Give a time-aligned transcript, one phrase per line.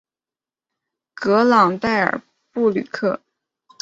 [1.13, 3.21] 格朗代尔布吕克。